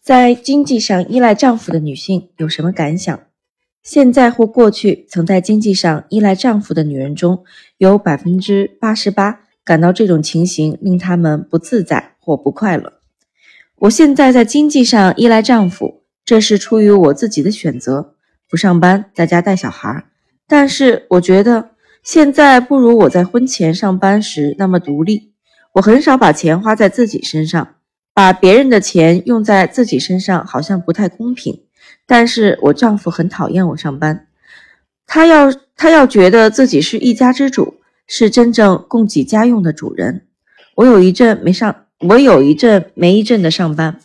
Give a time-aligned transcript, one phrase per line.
[0.00, 3.20] 在经济上依赖丈夫的女性有什么感想？
[3.82, 7.44] 现在或过去曾在经济上依赖丈夫的女人中，
[7.78, 12.94] 有百分之八十八感到这种情形令她们不自在或不快乐。
[13.76, 18.14] 我现在在经济上依赖丈夫，这是出于我自己的选择，
[18.50, 20.04] 不上班，在家带小孩。
[20.48, 21.70] 但是我觉得
[22.02, 25.32] 现在不如我在婚前上班时那么独立。
[25.74, 27.75] 我很少把钱花在自己身上。
[28.16, 31.60] 把别人的钱用在自己身上好像不太公平，
[32.06, 34.26] 但是我丈夫很讨厌我上班，
[35.06, 37.74] 他要他要觉得自己是一家之主，
[38.06, 40.22] 是真正供给家用的主人。
[40.76, 44.00] 我有一阵没上，我有一阵没一阵的上班，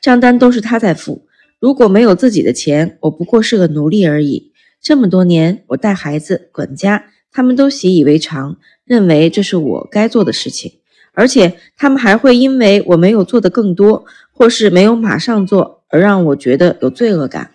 [0.00, 1.26] 账单都是他在付。
[1.58, 4.52] 如果没有自己的钱，我不过是个奴隶而已。
[4.80, 10.74] 这么多年，我带孩子、管家，他们都习以为常，认为这是我该做的事情。
[11.16, 17.52] 而且他们还会因为我没有做的更多，或是没有马上做，而让我觉得有罪恶感。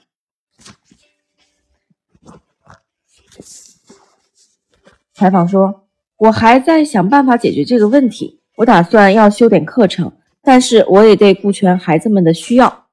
[5.14, 5.84] 采访说
[6.18, 12.88] ：“我还在想办法解决这个问题，我打算要修点课程，但是我也得顾全孩子们的需要，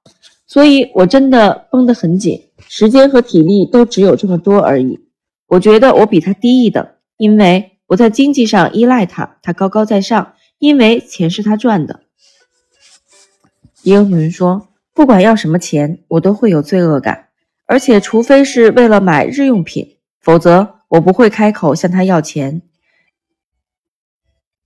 [0.46, 5.00] 所以我真的绷得很紧，时间和体力都只有这么多而已。
[5.46, 12.00] 我觉得我比他低一等，因为我在经济上依赖他，他高高在上。”因为钱是他赚的，
[13.82, 17.28] 也有女人说，不管要什么钱，我都会有罪恶感，
[17.66, 22.62] 而且除非是为了买日用品，否则我不会开口向他要钱。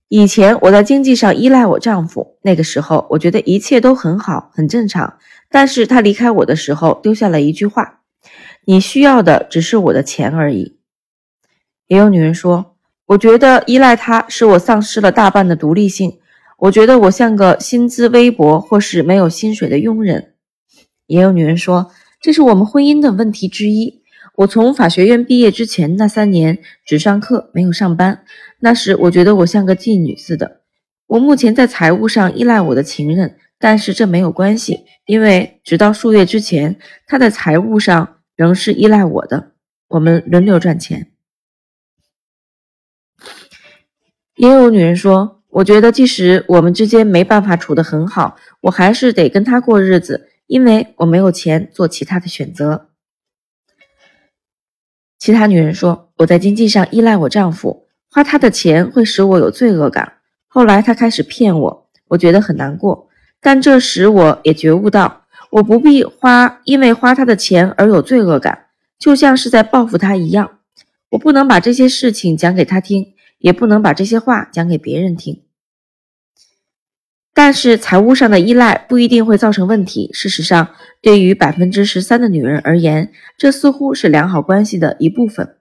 [0.07, 5.19] 以前我在经济上依赖我丈夫，那个时候我觉得一切都很好，很正常。
[5.49, 8.01] 但是他离开我的时候，丢下了一句话
[8.65, 10.79] ：“你需要的只是我的钱而已。”
[11.85, 12.72] 也有女人说。
[13.07, 16.19] 我觉得依赖他使我丧失了大半的独立性。
[16.59, 20.33] 我觉得我像个薪资微薄或是没有薪水的佣人。
[21.07, 24.01] 也有女人说，这是我们婚姻的问题之一。
[24.37, 28.23] 我从法学院毕业之前那三年只上课没有上班，
[28.61, 30.61] 那时我觉得我像个妓女似的。
[31.07, 39.51] 我目前在财务上依赖我的情人，但是这没有关系，因为直到数月之前，他在财务上仍是依赖我的。
[39.89, 41.12] 我们轮流赚钱。
[44.35, 52.89] 也有女人说：“我觉得即使我们之间没办法处得很好，我还是得跟他过日子，因为我没有钱做其他的选择。”
[55.19, 60.13] 其他女人说：“我在经济上依赖我丈夫，花他的钱会使我有罪恶感。
[60.47, 63.07] 后来他开始骗我，我觉得很难过。
[63.39, 68.65] 但这时我也觉悟到，我不必花，因为花他的钱而有罪恶感，
[68.97, 70.59] 就像是在报复他一样。
[71.11, 73.12] 我不能把这些事情讲给他听。”
[73.43, 75.43] 也不能把这些话讲给别人听。
[77.33, 80.09] 但是财务上的依赖不一定会造成问题。
[80.13, 80.69] 事实上，
[81.01, 85.57] 对于百分之十三的女人而言，这似乎是良好关系的一部分。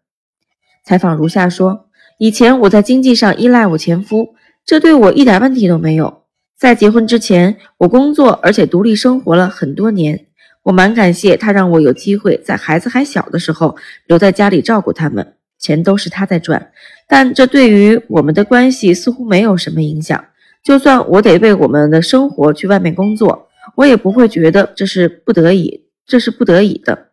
[0.84, 1.88] 采访如下说：
[2.19, 6.22] 以前我在经济上依赖我前夫，这对我一点问题都没有。
[6.56, 10.26] 在结婚之前，我工作而且独立生活了很多年。
[10.64, 13.76] 我蛮感谢他让我有机会在孩子还小的时候
[14.06, 15.34] 留在家里照顾他们。
[15.62, 16.72] 钱都是他在赚，
[17.06, 20.24] 但这对于我们的关系似乎没有什么影响。
[20.64, 27.10] 就算我得为我们的生活去外面工作，我也不会觉得这是不得已，这是不得已的。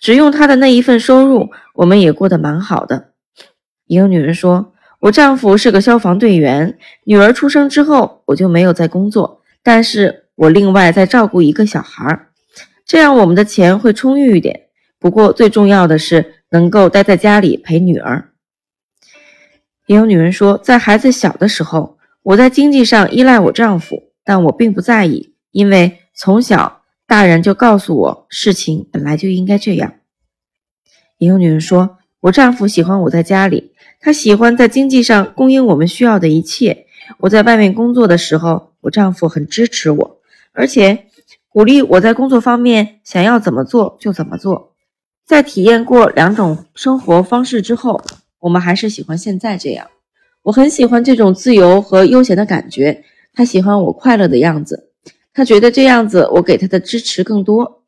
[0.00, 3.10] 只用他的那一份收入，我们也过得蛮好的。
[3.86, 12.28] 也有女人说：“我丈夫是个消防队员，女儿出生之后我就没有再工作，但是我另外再照顾一个小孩，
[12.86, 14.58] 这样我们的钱会充裕一点。
[14.98, 18.30] 不过最重要的是。”能够待在家里陪女儿，
[19.86, 29.94] 也有女人说，在孩子小的时候，我在经济上依赖我丈夫，但我并不在意，因为从小大人就告诉我，事情本来就应该这样。
[31.18, 36.86] 也有女人说，我丈夫喜欢我在家里，他喜欢在经济上供应我们需要的一切。
[37.18, 40.20] 我在外面工作的时候，我丈夫很支持我，
[40.52, 41.06] 而且
[41.48, 44.69] 鼓励我在工作方面想要怎么做就怎么做。
[45.30, 48.02] 在体验过两种生活方式之后，
[48.40, 49.86] 我们还是喜欢现在这样。
[50.42, 53.04] 我很喜欢这种自由和悠闲的感觉。
[53.32, 54.90] 他喜欢我快乐的样子，
[55.32, 57.84] 他觉得这样子我给他的支持更多。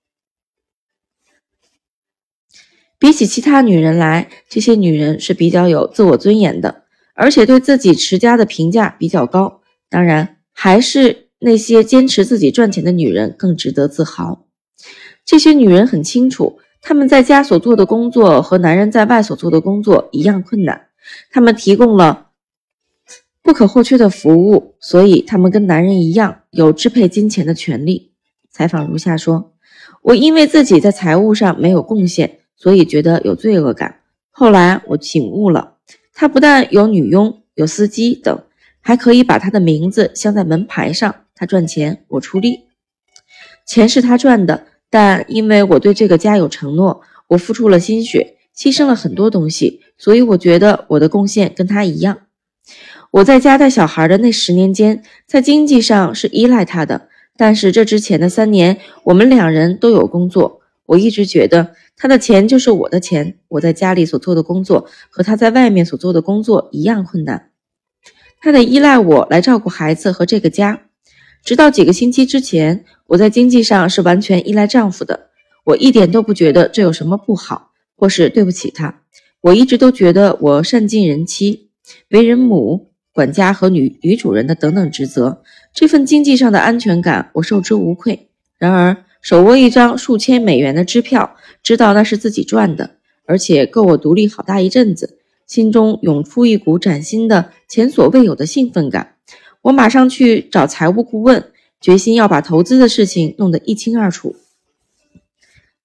[2.96, 6.84] 比起其他女人来，这些女人是比较有自我尊严的，
[7.16, 9.62] 而且对自己持家的评价比较高。
[9.90, 14.46] 当然，还是那些坚持自己赚钱的女人更值得自豪。
[15.24, 16.60] 这些女人很清楚。
[16.82, 20.88] 他们在家所做的工作和男人在外所做的工作一样困难，
[21.30, 22.30] 他们提供了
[23.40, 28.12] 不可或缺的服务，所以他们跟男人一样有支配金钱的权利。
[28.50, 29.52] 采访如下说
[30.02, 34.00] ：“我因为自己在财务上没有贡献，所以觉得有罪恶感。
[34.30, 35.76] 后来我醒悟了，
[36.12, 38.42] 他不但有女佣、有司机等，
[38.80, 41.14] 还可以把他的名字镶在门牌上。
[41.34, 42.64] 他赚钱，我出力。
[43.66, 52.18] 钱是他赚的，但因为我对这个家有承诺，我付出了心血，牺牲了很多东西，所以我觉得我的贡献跟他一样。”
[53.12, 57.08] 我在家带小孩的那十年间，在经济上是依赖他的，
[57.38, 60.60] 但是这之前的三年，我们两人都有工作。
[60.84, 63.38] 我一直觉得他的钱就是我的钱。
[63.48, 67.50] 我在家里所做的工作和他在外面所做的工作一样困难。
[68.40, 70.82] 他得依赖我来照顾孩子和这个家。
[71.44, 75.28] 直到几个星期之前，我在经济上是完全依赖丈夫的。
[75.64, 79.02] 我一点都不觉得这有什么不好，或是对不起他。
[79.40, 81.70] 我一直都觉得我善尽人妻，
[82.10, 82.92] 为人母。
[83.14, 85.42] 管家和女女主人的等等职责，
[85.74, 88.30] 这份经济上的安全感我受之无愧。
[88.56, 92.92] 然而，手握一张数千美元的支票，知道那是自己赚的，
[93.26, 99.16] 而且够我独立好大一阵子，心中涌出一股崭新的、前所未有的兴奋感。
[99.62, 101.50] 我马上去找财务顾问，
[101.80, 104.36] 决心要把投资的事情弄得一清二楚。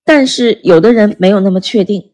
[0.04, 2.12] 但是，有的人没有那么确定。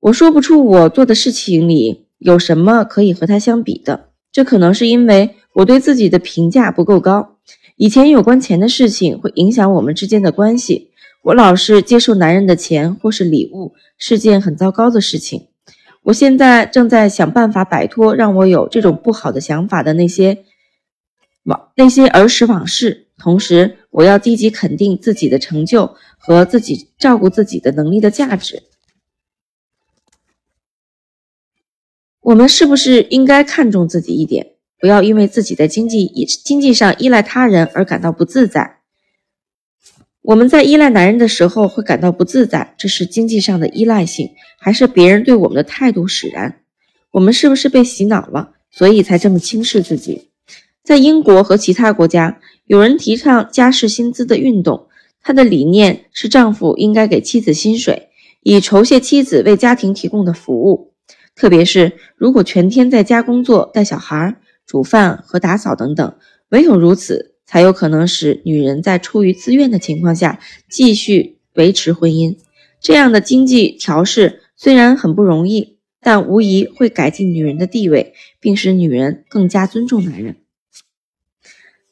[0.00, 2.06] 我说不出我做的事情里。
[2.18, 4.08] 有什么可以和他相比的？
[4.32, 7.36] 这可能是因为我对自己的评价不够高。
[7.76, 10.92] 以前有关钱的事情会影响我们之间的关系。
[11.24, 15.48] 我老是接受男人的钱或是礼物，是件很糟糕的事情。
[16.06, 20.44] 我现在正在想办法摆脱让我有这种不好的想法的那些
[21.42, 23.08] 往那些儿时往事。
[23.18, 28.62] 同时，我要积极肯定自己的成就和自己照顾自己的能力的价值。
[32.20, 36.06] 我们是不是应该看重自己一点，不要因为自己在经济
[36.44, 38.78] 经济上依赖他人而感到不自在？
[40.26, 46.62] 我们在依赖男人的时候会感到不自在，这是经济上的依赖性，还是别人对我们的态度使然？
[47.12, 50.30] 我们是不是被洗脑了，所以才这么轻视自己？
[50.82, 54.88] 在英国和其他国家，有人提倡家事薪资的运动，
[55.22, 58.08] 他的理念是丈夫应该给妻子薪水，
[58.42, 60.92] 以酬谢妻子为家庭提供的服务。
[61.36, 64.34] 特别是如果全天在家工作、带小孩、
[64.66, 66.16] 煮饭和打扫等等，
[66.48, 72.36] 唯有如此，才有可能使女人在出于自愿的情况下继续维持婚姻。
[72.80, 80.36] 这样的经济调试虽然很不容易，但无疑会改进女人的地位，并使女人更加尊重男人。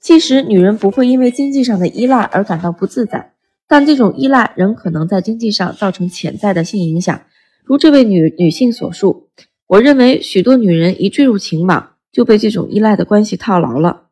[0.01, 3.33] 即使女人不会因为经济上的依赖而感到不自在，
[3.67, 7.23] 但这种依赖仍可能在经济上造成潜在的性影响。
[7.65, 9.31] 如这位女女性所述，
[9.67, 14.04] 我认为许多女人一坠入情网就被这种依赖的关系套牢了。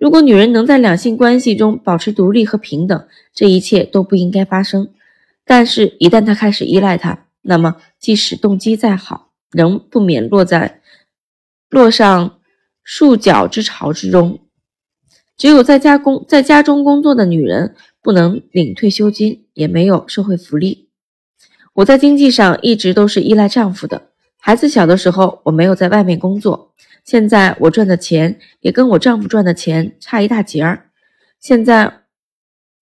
[0.00, 4.88] 如果女人能在两性关系中保持独立和平等，这一切都不应该发生。
[5.44, 10.80] 但是，一旦她开始依赖他，那么即使动机再好，仍不免落在
[11.68, 12.38] 落上
[12.82, 14.40] 束脚之潮之中。
[15.36, 20.88] 只有在家工在家中工作的女人不能领退休金，也没有社会福利。
[21.74, 24.08] 我在经济上一直都是依赖丈夫的。
[24.38, 26.72] 孩子小的时候，我没有在外面工作。
[27.04, 30.90] 现在我赚的钱也跟我丈夫赚的钱差一大截儿。
[31.38, 32.02] 现在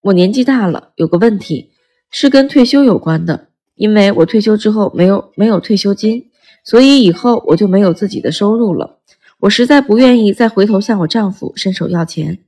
[0.00, 1.70] 我年纪大了，有个问题
[2.10, 3.48] 是跟退休有关的。
[3.74, 6.30] 因为我退休之后没有没有退休金，
[6.64, 8.98] 所以以后我就没有自己的收入了。
[9.40, 12.38] 我实在不愿意再回头向我丈夫伸手要钱。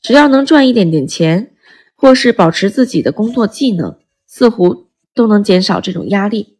[0.00, 1.50] 只要能赚一点点钱，
[1.94, 3.96] 或是保持自己的工作技能，
[4.26, 4.90] 似乎。
[5.12, 6.59] 都能减少这种压力。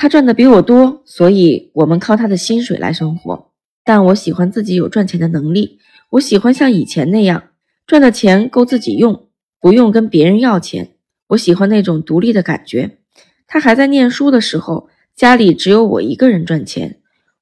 [0.00, 3.50] 他赚的比我多，所以我们靠他的薪水来生活。
[3.84, 5.78] 但我喜欢自己有赚钱的能力，
[6.12, 7.50] 我喜欢像以前那样
[7.86, 9.28] 赚的钱够自己用，
[9.60, 10.92] 不用跟别人要钱。
[11.26, 12.96] 我喜欢那种独立的感觉。
[13.46, 16.96] 他还在念书的时候，家里只有我一个人赚钱。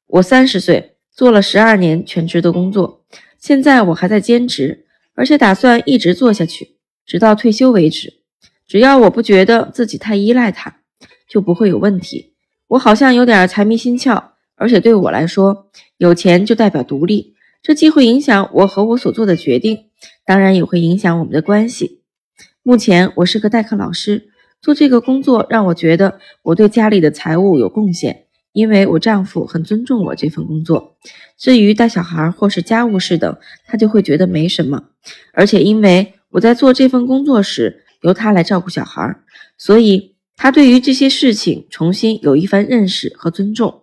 [0.08, 3.04] 我三十岁，做了十二年全职的工作，
[3.38, 4.84] 现在我还在兼职，
[5.14, 6.74] 而且打算一直做下去，
[7.06, 8.14] 直到退休为止。
[8.66, 10.78] 只要我不觉得自己太依赖他，
[11.28, 12.32] 就不会有问题。
[12.68, 14.22] 我好像有点财迷心窍，
[14.54, 19.86] 而且对我来说，有钱就代表独立，这既会影响我和我所做的决定，
[20.26, 22.02] 当然也会影响我们的关系。
[22.62, 24.28] 目前我是个代课老师，
[24.60, 30.98] 做这个工作让我觉得我对家里的财务有贡献，因为我丈夫很尊重我这份工作。
[31.38, 33.34] 至于带小孩或是家务事等，
[33.66, 34.84] 他就会觉得没什么。
[35.32, 39.16] 而且因为我在做这份工作时，由他来照顾小孩，
[39.56, 43.82] 所以他对于这些事情重新有一番认识和尊重，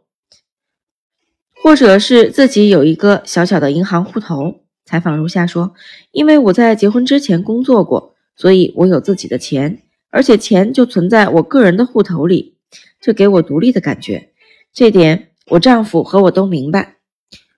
[1.61, 5.73] 或者是自己有一个小小的银行户头，采访如下说
[6.11, 12.55] ：“因为我在结婚之前工作过，所以我有自己的钱，而且钱就存在我个人的户头里，
[13.01, 14.31] 这给我独立的感觉。
[14.71, 16.95] 这点我丈夫和我都明白。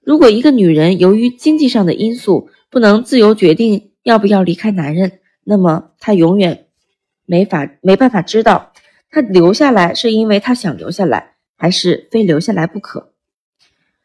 [0.01, 6.65] 如果一个女人由于经济上的因素不能自由决定要不要离开男人，那么她永远
[7.25, 8.73] 没法没办法知道，
[9.09, 13.13] 他留下来是因为他想留下来，还是非留下来不可。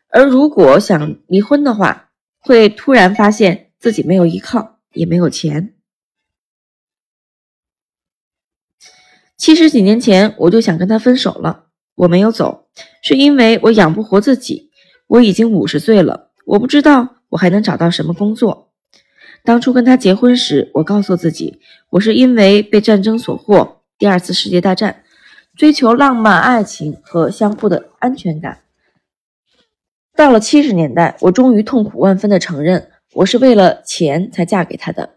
[0.09, 5.75] 而如果想离婚的话，会突然发现自己没有依靠，也没有钱。
[9.37, 11.67] 其实几年前我就想跟他分手了，
[11.97, 12.69] 我没有走，
[13.03, 14.71] 是因为我养不活自己。
[15.09, 18.73] 我已经五十岁了，我不知道我还能找到什么工作。
[19.45, 25.05] 当初跟他结婚时，我告诉自己，我是因为被战争所惑，第二次世界大战，
[25.55, 28.63] 追求浪漫爱情和相互的安全感。
[30.17, 35.11] 到了七十年代，我终于痛苦万分地承认，我是为了钱才嫁给他的。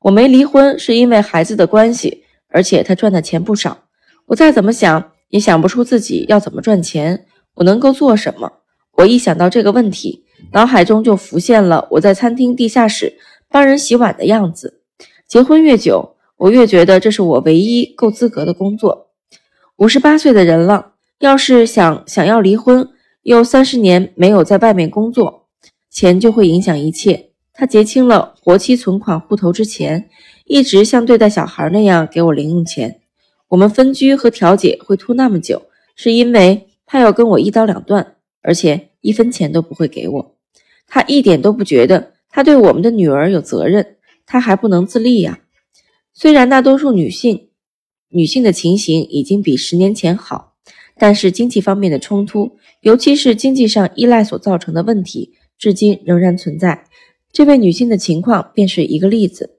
[0.00, 3.84] 我没离婚是因为孩子的关系，而且他赚的钱不少。
[4.26, 7.24] 我再怎么想也想不出自己要怎么赚钱，
[7.54, 8.52] 我能够做什么。
[8.98, 13.16] 我一想到这个问题，脑海中就浮现了我在餐厅地下室
[13.48, 14.82] 帮人洗碗的样子。
[15.26, 19.08] 结婚越久，我越觉得这是我唯一够资格的工作。
[19.76, 22.88] 五十八岁的人了，要是想想要离婚。
[23.22, 25.48] 又三十年没有在外面工作，
[25.90, 27.30] 钱就会影响一切。
[27.52, 30.08] 他结清了活期存款户头之前，
[30.44, 33.00] 一直像对待小孩那样给我零用钱。
[33.48, 35.62] 我们分居和调解会拖那么久，
[35.96, 40.36] 是因为他要跟我一刀两断，而且一分钱都不会给我。
[40.86, 45.40] 他一点都不觉得他对我们的女儿有责任，他还不能自立呀。
[46.18, 47.50] 虽然大多数女性
[48.08, 50.54] 女性的情形已经比十年前好。
[50.98, 56.86] 但是经济方面的冲突，尤其是经济上依赖所造成的问题，至今仍然存在。
[57.30, 59.58] 这位女性的情况便是一个例子。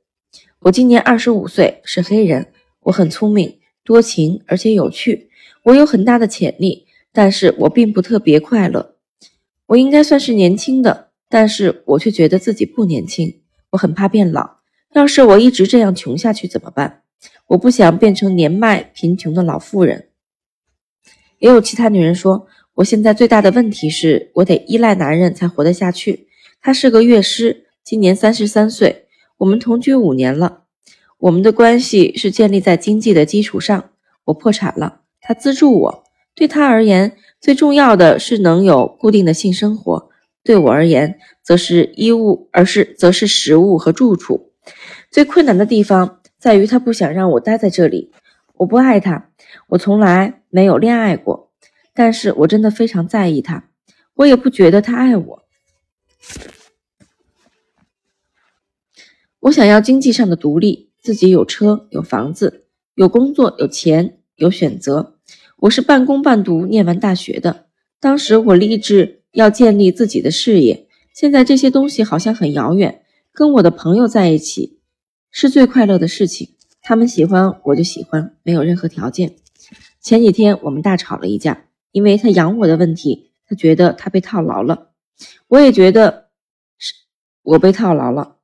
[0.61, 2.47] 我今年二十五岁，是黑人。
[2.85, 5.29] 我很聪明、多情，而且有趣。
[5.61, 8.95] 我有很大的潜力，但是我并不特别快乐。
[9.67, 13.41] 我应该算是年轻的，但是我却觉得自己不年轻。
[13.69, 14.56] 我很怕变老。
[14.93, 17.01] 要是我一直这样穷下去怎么办？
[17.47, 20.09] 我不想变成年迈贫穷的老妇人。
[21.39, 26.27] 也有其他女人说，我现在最大的问题是我得依赖男人才活得下去。
[26.61, 29.05] 他是个乐师，今年三十三岁，
[29.37, 30.63] 我们同居五年了。
[31.19, 33.89] 我们的关系是建立在经济的基础上。
[34.25, 36.03] 我破产了，他资助我。
[36.35, 40.09] 对他而言，最重要的是能有固定的性生活；
[40.43, 44.46] 对我而言，则是衣物，而是则是食物和住处。
[45.17, 48.11] 最困难的地方在于他不想让我待在这里。
[48.53, 49.31] 我不爱他，
[49.69, 51.51] 我从来没有恋爱过，
[51.95, 53.67] 但是我真的非常在意他。
[54.13, 55.43] 我也不觉得他爱我。
[59.39, 65.17] 我想要经济上的独立，自己有车有房子，有工作有钱有选择。
[65.61, 67.65] 我是半工半读念完大学的，
[67.99, 70.87] 当时我立志要建立自己的事业。
[71.11, 73.01] 现在这些东西好像很遥远。
[73.33, 74.76] 跟我的朋友在一起
[75.39, 76.55] 是最快乐的事情。
[76.81, 79.35] 他们喜欢我就喜欢，没有任何条件。
[80.01, 84.93] 前几天我们大吵了一架，因为他养我的问题，他觉得他被套牢了，
[85.47, 86.29] 我也觉得
[86.79, 86.91] 是
[87.43, 88.37] 我被套牢了。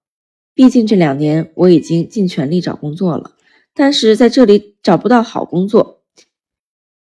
[0.53, 3.31] 毕竟这两年我已经尽全力找工作了，
[3.73, 6.03] 但是在这里找不到好工作。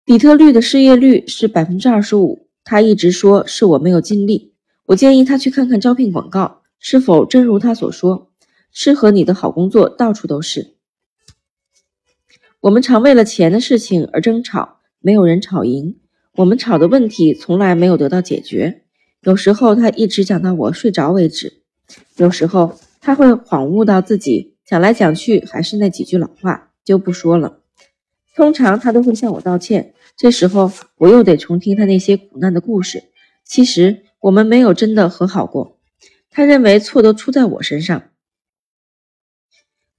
[0.06, 4.54] 底特律的失业率是百分之二十五，他一直说是我没有尽力。
[4.86, 8.31] 我建议他去看看招聘广告，是否真如他所说，
[8.72, 10.74] 适合你的好工作到处都是。
[12.60, 15.98] 我们常为了钱的事情而争吵，没有人吵赢。
[16.36, 18.82] 我们吵的问题从来没有得到解决。
[19.22, 21.62] 有时候他一直讲到我睡着为止，
[22.16, 27.58] 有时候他会恍悟到自己讲来讲去还是那几句老话，就不说了。
[28.34, 33.04] 通常他都会向我道歉，这时候我又得重听他那些苦难的故事。
[33.44, 35.78] 其实我们没有真的和好过，
[36.30, 38.04] 他认为错都出在我身上。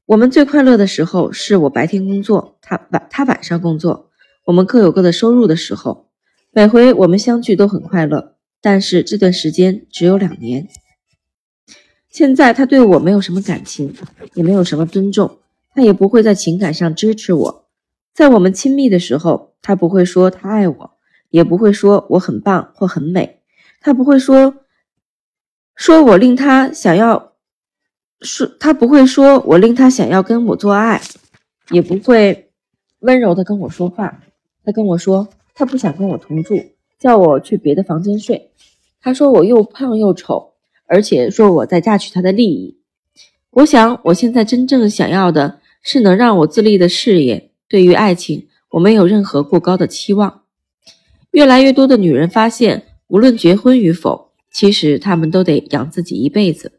[0.05, 4.10] 我们最快乐的时候是我白天工作，他晚他晚上工作，
[4.45, 6.10] 我们各有各的收入的时候。
[6.51, 10.67] 每回我们相聚都很快乐，但是这段时间只有两年。
[12.10, 13.95] 现在他对我没有什么感情，
[14.33, 15.39] 也没有什么尊重，
[15.74, 17.65] 他也不会在情感上支持我。
[18.13, 20.91] 在我们亲密的时候，他不会说他爱我，
[21.29, 23.39] 也不会说我很棒或很美，
[23.79, 24.57] 他不会说
[25.75, 27.33] 说我令他想要。
[28.24, 31.01] 说他不会说我令他想要跟我做爱，
[31.70, 32.50] 也不会
[33.00, 34.22] 温柔的跟我说话。
[34.63, 36.56] 他跟我说他不想跟我同住，
[36.98, 38.50] 叫我去别的房间睡。
[39.01, 40.53] 他说我又胖又丑，
[40.88, 41.01] 而。
[41.01, 42.80] 且说我在榨取他的利益。
[43.51, 47.51] 我想，我现在真正想要的是能让我自立的事业。
[47.68, 50.44] 对于爱情，我没有任何过高的期望。
[51.32, 56.72] 越来越多的女人发现，无论结婚与否，其实她们都得养自己一辈子。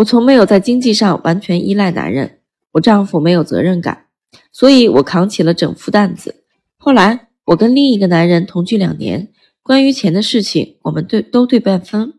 [0.00, 2.38] 我从没有在经济上完全依赖男人，
[2.72, 4.06] 我丈夫没有责任感，
[4.50, 6.42] 所以我扛起了整副担子。
[6.78, 9.28] 后来，我跟另一个男人同居两年，
[9.62, 12.14] 关于钱的事情，我们对都对半分。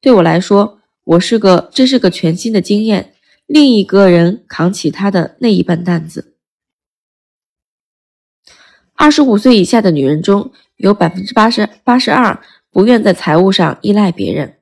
[0.00, 3.14] 对我来说，我是个这是个全新的经验，
[3.46, 6.34] 另一个人扛起他的那一半担子。
[8.94, 14.56] 二十五岁以下的女人中有百分之八十八十二不愿在财务上依赖别人。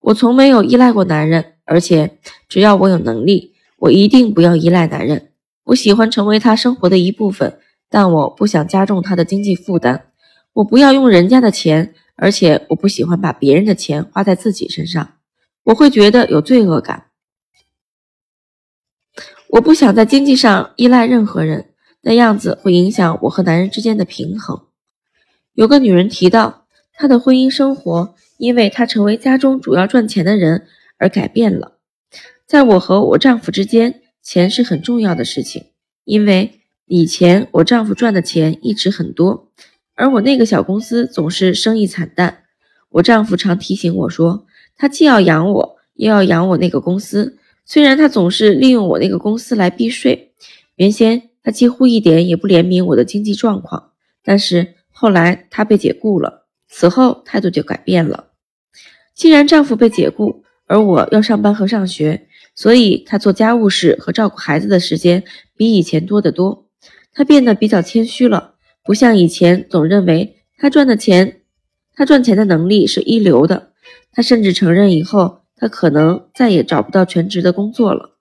[0.00, 5.32] 我从没有依赖过男人，而且只要我有能力，我一定不要依赖男人。
[5.64, 7.58] 我喜欢成为他生活的一部分，
[7.90, 10.06] 但我不想加重他的经济负担。
[10.54, 15.16] 我不要用人家的钱，而且我不喜欢把别人的钱花在自己身上，
[15.64, 17.08] 我会觉得有罪恶感。
[19.50, 21.66] 我不想在经济上依赖任何人。
[22.00, 24.62] 那样子会影响我和男人之间的平衡。
[25.52, 31.78] 有个女人提到，她的婚姻生活因为她成为家中主要赚钱的人而改变了。
[32.46, 35.66] 在我和我丈夫之间，钱是很重要的事情，
[36.04, 39.50] 因为以前我丈夫赚的钱一直很多，
[39.94, 42.44] 而我那个小公司总是生意惨淡。
[42.90, 47.38] 我丈夫常提醒我说，他既要养我，又要养我那个公司。
[47.64, 50.32] 虽然他总是利用我那个公司来避税，
[50.76, 51.30] 原先。
[51.40, 58.32] 他几乎一点也不怜悯我的经济状况，但是后来他被解雇了，此后态度就改变了。
[59.14, 65.24] 既然丈夫被解雇，而我要上班和上学，所以他做家务事和照顾孩子的时间
[65.56, 66.66] 比以前多得多。
[67.12, 71.40] 他变得比较谦虚了，不像以前总认为他赚的钱，
[71.94, 73.72] 他赚钱的能力是一流的。
[74.12, 78.16] 他甚至承认以后他可能再也找不到全职的工作了。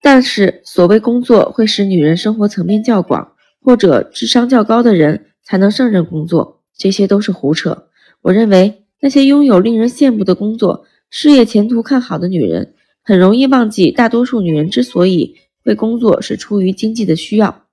[0.00, 7.88] 但是，所谓工作会使女人生活层面较广，或者智商较高的人才能胜任工作，这些都是胡扯。
[8.22, 17.66] 我认为，那些拥有令人羡慕的工作、事业前途看好的女人，很容易忘记，大多数女人之所以会工作，是出于经济的需要，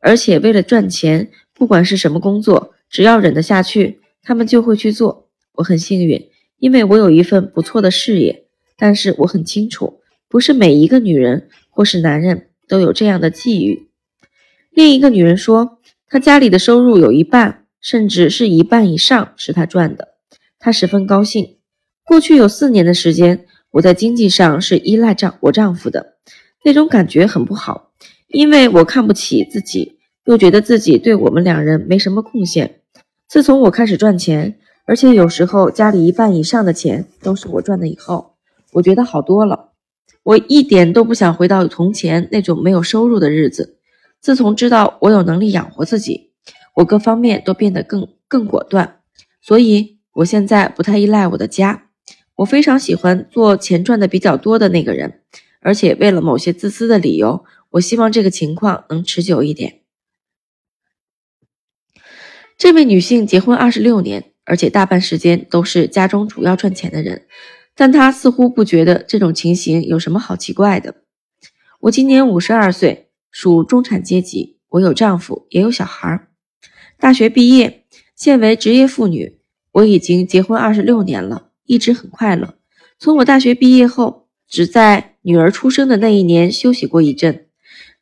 [0.00, 5.30] 而且为了赚钱，不管是什么工作，只要忍得下去，她们就会去做。
[5.54, 8.44] 我很幸运，因为我有一份不错的事业，
[8.76, 10.00] 但是我很清楚。
[10.28, 13.88] 不是每一个女人或是男人都有这样的际遇。
[14.70, 20.08] 另一个女人说，她家里的收入有一半，甚至是一半以上是她赚的，
[20.58, 21.56] 她十分高兴。
[22.04, 26.16] 过去有四年的时间，我在经济上是依赖丈我丈夫的，
[26.64, 27.90] 那种感觉很不好，
[28.28, 32.80] 因为我看不起自己，又觉得自己对我们两人没什么贡献。
[33.28, 38.36] 自从我开始赚钱，而且有时候家里一半以上的钱都是我赚的以后，
[38.72, 39.72] 我觉得好多了。
[40.22, 43.78] 我一点都不想回到从前那种没有收入的日子。
[44.20, 46.32] 自从知道我有能力养活自己，
[46.74, 49.00] 我各方面都变得更更果断，
[49.40, 51.88] 所以我现在不太依赖我的家。
[52.36, 55.20] 我非常喜欢做钱赚的比较多的那个人，
[55.60, 59.80] 而且为了某些自私的理由，我希望这个情况能持久一点。
[62.56, 67.26] 这位女性结婚二十六年，而且大半时间都是家中主要赚钱的人。
[67.74, 70.94] 但她似乎不觉得这种情形有什么好奇怪的。
[71.80, 74.56] 我今年五十二岁，属中产阶级。
[74.70, 76.28] 我有丈夫，也有小孩儿。
[76.98, 79.38] 大学毕业，现为职业妇女。
[79.76, 82.54] 我已经结婚二十六年了，一直很快乐。
[82.98, 87.48] 从我大学毕业后，只在女儿出生的那一年休息过一阵。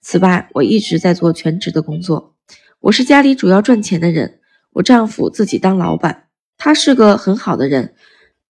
[0.01, 2.37] 此外，我一直在做全职的工作。
[2.79, 4.39] 我是家里主要赚钱的人。
[4.75, 7.95] 我丈夫自己当老板，他是个很好的人。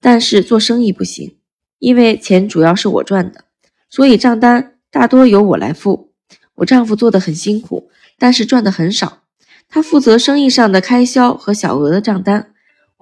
[0.02, 1.38] 但是做生意不行，
[1.78, 3.44] 因为钱主要是我赚的，
[3.88, 6.12] 所以账单大多由我来付。
[6.56, 9.22] 我丈夫做的很辛苦，但是赚的很少。
[9.66, 12.50] 他负责生意上的开销和小额的账单。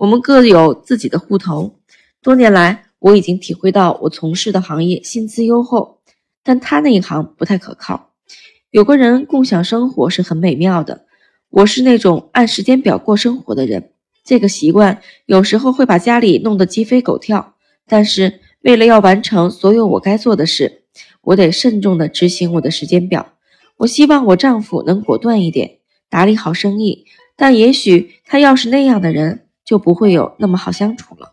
[0.03, 1.77] 我们各有自己的户头。
[2.21, 6.01] 多年来，我已经体会到我从事的行业薪资优厚，
[6.43, 8.11] 但他那一行不太可靠。
[8.73, 11.05] 有个人共享生活是很美妙的。
[11.51, 13.93] 我是那种按时间表过生活的人。
[14.25, 17.55] 这个习惯有时候会把家里弄得鸡飞狗跳，
[17.87, 20.83] 但是为了要完成所有我该做的事，
[21.21, 23.35] 我得慎重地执行我的时间表。
[23.77, 25.79] 我希望我丈夫能果断一点，
[26.11, 27.05] 打理好生意，
[27.37, 29.42] 但也许他要是那样的人，
[29.73, 31.32] 就不会有那么好相处了。